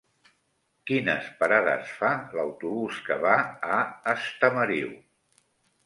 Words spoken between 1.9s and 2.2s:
fa